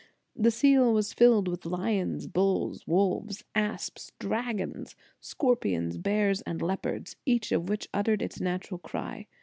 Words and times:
The 0.35 0.49
cell 0.49 0.93
was 0.93 1.13
filled 1.13 1.47
with 1.47 1.63
lions, 1.63 2.25
bulls, 2.25 2.87
wolves, 2.87 3.43
asps, 3.53 4.11
dragons, 4.19 4.95
scorpions, 5.19 5.99
bears 5.99 6.41
and 6.41 6.59
leopards, 6.59 7.17
each 7.23 7.51
of 7.51 7.69
which 7.69 7.87
uttered 7.93 8.23
its 8.23 8.41
natural 8.41 8.79
cry. 8.79 9.27